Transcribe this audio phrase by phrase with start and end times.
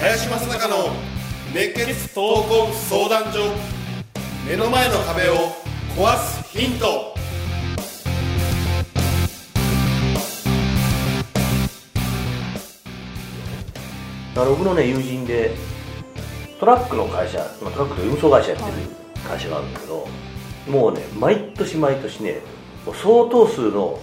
[0.00, 0.90] 林正孝の
[1.52, 3.52] 熱血闘魂相談所
[4.48, 5.34] 目の前の壁を
[5.96, 7.14] 壊すヒント。
[14.36, 15.50] あ僕のね友人で
[16.58, 18.76] トラックの会社、まあ、トラックと運送会社やってる
[19.28, 20.08] 会社があるんだけど、
[20.68, 22.40] もうね毎年毎年ね
[22.84, 23.98] もう相当数の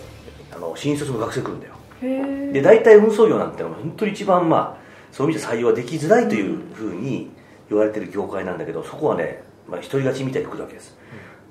[0.53, 1.73] あの新卒の学生来るんだよ。
[2.01, 7.29] へで大体運送業なんてのは本当に一番まあそういう意味で採用はできづらいというふうに
[7.69, 10.97] 言われてる業界なんだけどそこはね、まあ、一人勝ちみたいに来るわけです、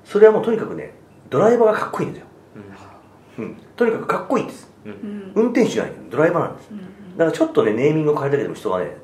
[0.05, 0.93] それはもうとにかくね
[1.29, 2.27] ドライバーがかっこいいんですよ、
[3.39, 4.69] うん、とにかくかっこいいんです、
[5.35, 6.69] 運転手じゃないドライバーなんです、
[7.17, 8.97] だからちょっとねネーミングを変えるだけでも人がね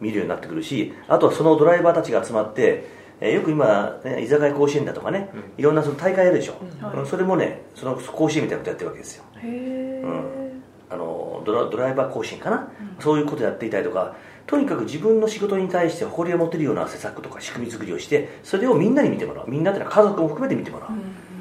[0.00, 2.84] 見るようになってくるしあとはそのドライバーたちが集まって、
[3.20, 6.54] えーよく今、ね、居酒屋甲子園だとかね、いろんなその大会やるでしょ、
[6.94, 7.06] うん。
[7.06, 9.24] それもねその甲子園みたいなことやってるわけですよ。
[9.42, 10.52] えへえ
[10.90, 12.68] あのドラドライバー甲子園かな、
[13.00, 14.14] そういうことやっていたりとか
[14.46, 19.50] とにかく自分の仕事に対して誇りを持てるような施策とか仕組み作りをしてそれをみんなに見てもらう。
[19.50, 20.90] みんなっていうのは家族も含めて見てもらう、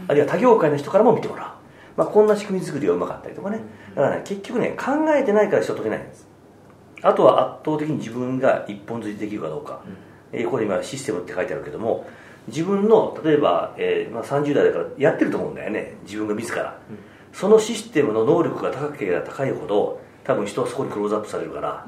[0.07, 1.47] あるいは他業界の人からも見てもらう、
[1.95, 3.59] まあ、こんな仕組み作りがうまかったりとかね。
[3.95, 6.27] だからね結局ね考えてないから人を解けないんです
[7.01, 9.81] あとは圧倒的に自分が一本釣りできるかどうか、
[10.31, 12.05] えーここで今システムって書いてあるけども
[12.47, 15.95] 自分の例えば、えーまあ、30代だからやってると思うんだよね。
[16.03, 16.79] 自分が自ら、
[17.33, 21.85] そのシステムの能力が高ければ高いほど多分人はそこにクローズアップされるから、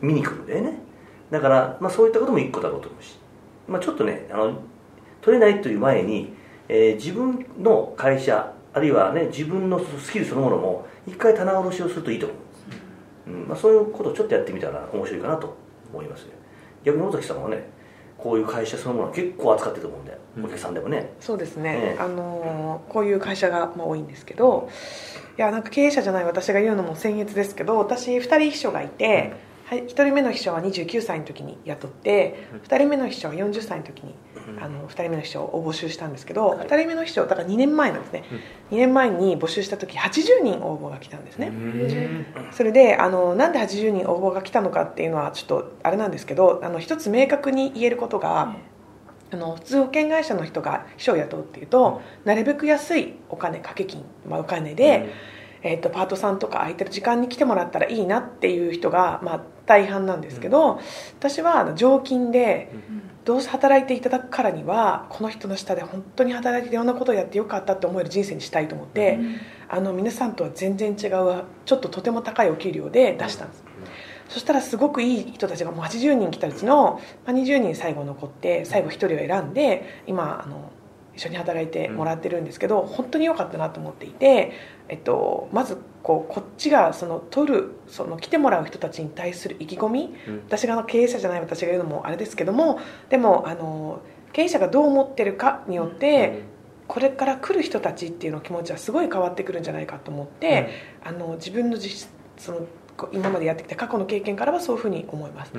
[0.00, 0.78] 見に来るんだよね。
[1.30, 3.18] だから、まあ、そういったことも一個だろうと思うし、
[3.66, 4.60] まあ、ちょっとねあの
[5.22, 6.34] 取れないという前に、
[6.68, 12.38] えー自分の会社あるいはね自分のスキルそのものも一回棚卸しをするといいと思う
[13.26, 13.48] うん。
[13.48, 15.56] まあ、そういうことをちょっとやってみたら面白いかなと
[15.92, 16.32] 思いますね。
[16.84, 17.64] 逆に尾崎さんはね
[18.18, 21.12] こういう会社そのものは結構扱ってると思うんだよ、お客さんでもね。
[21.20, 24.68] そうですね、ええあのーこういう会社がまあ多いんですけど
[25.36, 29.32] いやなんか経営者じゃない私が言うのも僭越ですけど私2人秘書がいて、はい、
[29.82, 34.14] 1人目の秘書は29歳の時に雇って2人目の秘書は40歳の時に
[34.60, 38.24] あの2人目の秘書を募集したんですけど2人目の秘書だから2年前なんですね。
[38.70, 41.52] 2年前に募集した時80人応募が来たんですね。
[42.52, 48.56] それであのなんで80人応募が来たのかっていうのはちょっとあれなんですけどあの一つ明確に言えることが、
[49.30, 55.10] あの普通保険会社の人が秘書を雇うっていうと、なるべく安いお金掛け金、まあ、お金で、
[55.64, 60.78] えー、とパートさんとか空いてる時間に来てもらったらいいなっていう人が、まあ、大半なんですけど、
[61.18, 62.70] 私はあの常勤で、
[63.24, 69.18] どうせ働いていただくからにはこの人の下で本当に働いていろんなことをやってよかったって思える人生にしたいと思って、
[69.70, 71.44] あの皆さんとは全然違うちょ
[71.76, 73.64] っととても高いお給料で出したんです、
[74.28, 80.70] そしたらすごくいい人たちがもう80人来たうちの、まあ、20人最後残って最後1人を選んで今あの
[81.16, 84.52] 一緒に働いてもらってるんですけど、本当に良かったなと思っていて、
[84.88, 90.14] えっと、まずこうこっちがその取るその来てもらう人たちに対する意気込み、
[90.46, 94.02] 私が経営者じゃない私が言うのもあれですけどもでもあの
[94.32, 96.42] 経営者がどう思ってるかによって、
[96.88, 100.68] これから来る人たちっていうの気持ちはすごい変わってくるんじゃないかと思って、
[101.04, 102.66] あの自分の実その
[103.12, 105.52] 今までやってきた過去の経験からはそういうふうに思います、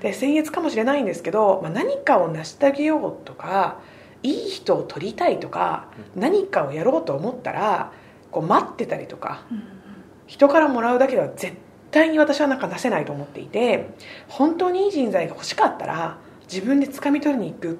[0.00, 3.78] で僭越かもしれないんですけど、まあ、何かを成し遂げようとか
[4.22, 7.92] いい人を取りたいとか、何かをやろうと思ったら
[8.30, 9.44] こう待ってたりとか、
[10.26, 11.56] 人からもらうだけでは絶
[11.90, 13.90] 対に私はなんか出せないと思っていて
[14.28, 16.18] 本当にいい人材が欲しかったら
[16.50, 17.78] 自分で掴み取りに行く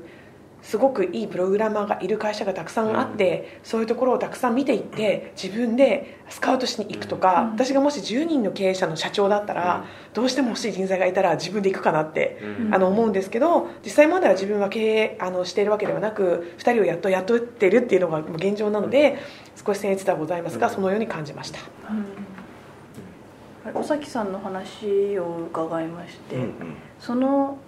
[0.62, 9.84] すごくいいプログラマーがいる会社がたくさんあって、そういうところをたくさん見ていって自分でスカウトしに行くとか、私がもし10人の経営者の社長だったら、
[10.14, 12.38] どうしても欲しい人材がいたら自分で行くかなって、
[12.70, 19.18] あの思うんですけど実際までは自分は経営あのしているわけではなく2人をやっと雇っているっていうのが現状なので、
[19.64, 21.60] 少し僭越ではございますが、そのように感じました。
[23.74, 26.52] 尾崎さんの話を伺いまして、うんうん。
[26.98, 27.58] その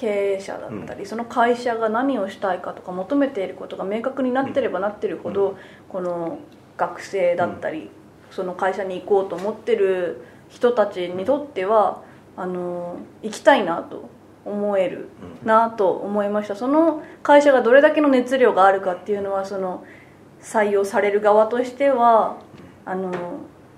[0.00, 5.58] 経営者だったり、その会社が何をしたいかとか求めていることが明確になってればなってるほど、
[5.90, 6.38] この
[6.78, 7.90] 学生だったり、
[8.30, 12.02] その会社に行こうと思ってる人たちにとっては
[12.34, 14.08] あの行きたいなと
[14.46, 15.08] 思える
[15.44, 16.56] なと思いました。
[16.56, 19.84] その会社がどれだけの熱量があるかっていうのはその
[20.40, 22.38] 採用される側としては
[22.86, 23.12] あの、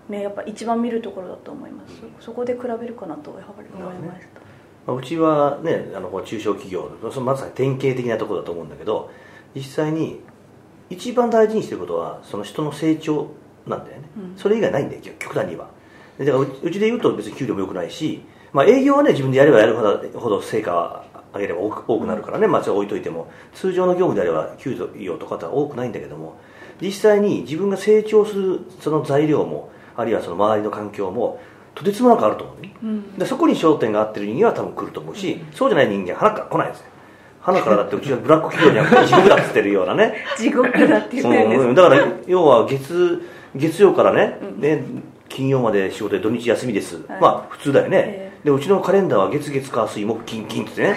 [0.09, 1.95] ね、やっぱ一番見るところだと思います。
[2.21, 4.41] そこで比べるかなとやはり思いました、
[4.87, 9.11] まあうちはねあの中小企業そのまさに典型的なところだと思うんだけど
[9.55, 10.21] 実際に
[10.91, 13.31] 一番大事にしてることはその人の成長
[13.67, 15.69] なんだよね、それ以外ないんだよ極極端には
[16.19, 23.31] でだからうちで言うと別に給料も良くないし、まあ、営業はね自分でやればやるほどほど成果は上げれば多く多くなるからね、まあ、それは置いといても。
[23.55, 26.37] 通常の業務であれば給与とかって多くないんだけども。
[26.81, 31.41] 実際に自分が成長するその材料もあるいはその周りの環境も
[31.75, 33.19] とてつもなくあると思うね、うん。
[33.19, 36.87] でそこに焦点が合ってる人間は多分来ると思うし、そうじゃない人間は鼻から来ないですよ
[37.43, 40.15] 鼻からだってうちはブラック企業じゃなくて地獄だっつってるようなね。
[40.39, 41.63] 地獄だって言ってるんです。
[41.63, 44.85] うん、だから要は月月曜からね,、ね
[45.29, 47.21] 金曜まで仕事で土日休みです、はい。
[47.21, 50.97] まあ普通だよね、えでうちのカレンダーは月月火水木金金ってね。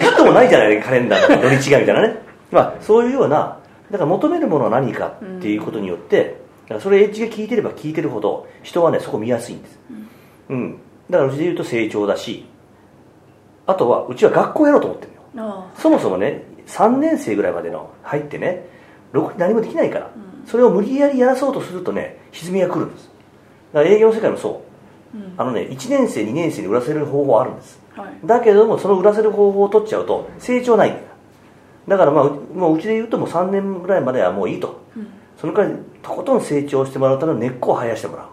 [0.00, 2.16] ちょっともないじゃないカレンダーの土日がみたいなね。
[2.50, 3.58] まあそういうような
[3.90, 9.78] だから求めるものは何かっていうことによって、だからそれエッジが効いてれば効いてるほど人はねそこ見やすいんです。
[10.48, 10.78] うん、
[11.10, 12.44] だからうちで言うと成長だし
[13.66, 15.52] あとはうちは学校やろうと思ってるのよ。
[15.52, 18.66] あそもそもね3年生ぐらいまでの入ってね
[19.12, 20.10] ろくに何もできないから、
[20.46, 23.10] それを無理やりやらそうとするとね歪みが来るんです。
[23.72, 24.64] だから営業の世界もそ
[25.14, 25.34] う、うん。
[25.36, 27.80] あのね1年生2年生に売らせる方法あるんです。
[27.96, 28.14] あはい。
[28.24, 30.98] だけどもその売らせる方法を取っちゃうと成長ないんだ。
[30.98, 31.04] よ
[31.88, 34.80] だからまあうもううちで言うともう3年ぐらいまではもういいと、
[35.44, 38.28] そのくらいとことん成長してもらうための根っこを生やしてもら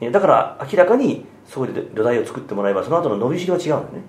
[0.00, 0.10] う。
[0.10, 4.02] だから明らかにそこで土台を作ってもらえばその後の伸びしろは違うんだよね。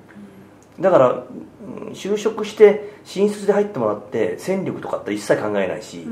[0.79, 6.05] だからうん就職して新卒で入ってもらって戦力とかって一切考えないし、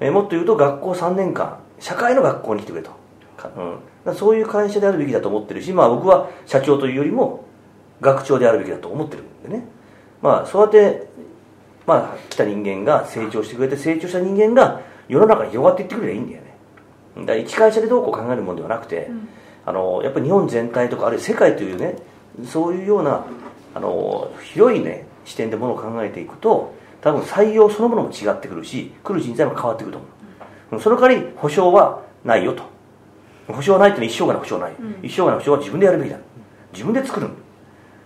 [0.00, 2.90] えーもっと言うと学校3年間社会の学校に来てくれと。
[3.36, 3.50] か、
[4.04, 7.44] うん、そういう会社であるべきだと思ってるし、まあ、僕は社長というよりも
[8.00, 9.68] 学長であるべきだと思ってるんでね。
[10.22, 11.08] まあそうやって、
[11.86, 16.56] まあ、来た人間が成長してくれて成長した人間が世の中に広がっていってくればいいんだよね。
[17.18, 19.10] だから一会社でどうこう考えるものではなくて、
[19.64, 21.96] あのやっぱり日本全体とかあるいは世界というね
[22.44, 23.24] そういうような
[23.74, 29.98] あの広いね視点でものを考えていくと多分採用そのものも違ってくるし来る人材も変わってくると
[30.70, 32.62] 思う、その代わり保証はないよと。
[33.48, 36.18] 保証はないっていうのは一生涯の保証はない、一生涯の保証は自分でやるべきだ。
[36.72, 37.28] 自分で作る。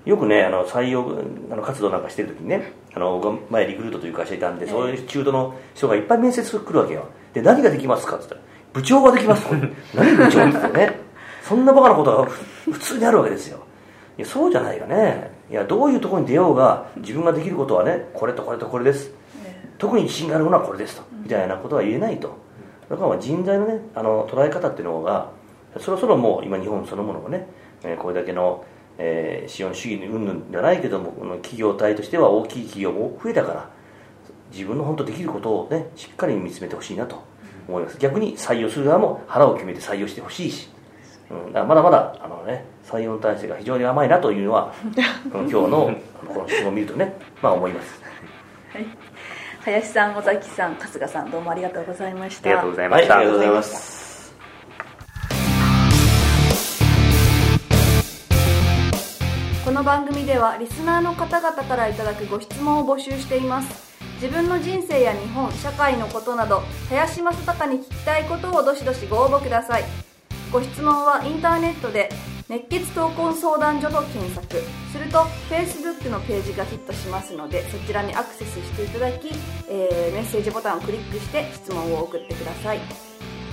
[0.05, 7.09] よくねあの採用あの活動なんかしてる時にねあの前リクルートという会社いたんで、そういう中途の人がいっぱい面接来るわけよ。
[7.33, 8.17] で何ができますか？
[8.17, 9.55] って言ったら部長ができますと
[9.95, 11.01] 何部長って言ってね。
[11.43, 13.65] そんなバカなことがふ普通にあるわけですよ。
[14.19, 15.31] いやそうじゃないよね。
[15.51, 19.13] いやどういうところに出ようが自分ができることはねこれとこれとこれです。
[19.79, 21.03] 特に自信があるものはこれですと。
[21.23, 22.37] みたいなことは言えないと。
[22.89, 25.31] だからまあ人材のねあの捉え方っていうのが
[25.79, 27.47] そろそろもう今日本そのものがね、
[27.85, 28.65] えーこれだけの、
[29.03, 33.71] えー資本主義云々じゃないけどもこの企業体としては大きい企業も増えたから
[34.53, 37.23] 自分の本当できることをねしっかり見つめてほしいなと
[37.67, 37.99] 思います。
[37.99, 40.69] 逆に採用する側も腹を決めて採用してほしいし、
[41.31, 44.73] うん、だからまだまだあの、ね、採用に対してが非常に甘いなというのは
[45.33, 48.01] うん今日のあのこの質問を見るとねまあ思います。
[49.65, 52.51] 林さん尾崎さん春日さんどうもありがとうございました。
[52.51, 54.00] ありがとうございました、はいありがとうございます
[59.81, 63.97] の番組ではリスナーの方々からいただくご質問を募集しています。
[64.21, 69.85] 自分の人生や日本社会のことなど林正孝に聞きたいことをどしどしご応募ください。
[70.53, 72.11] ご質問はインターネットで
[72.51, 74.63] 熱血闘魂相談所と検索。
[74.93, 79.29] すると Facebook のページがヒットしますのでそちらにアクセスしていただき、
[79.71, 82.81] えーメッセージボタンをクリックして質問を送ってください。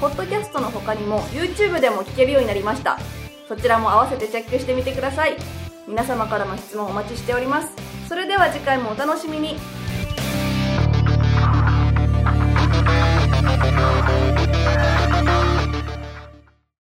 [0.02, 3.00] ポッドキャストの他にも YouTube でも聞けるようになりました。
[3.48, 5.67] そちらも合わせてチェックしてみてください。
[5.88, 7.70] 皆様からの質問お待ちしております。
[8.10, 9.56] それでは次回もお楽しみに「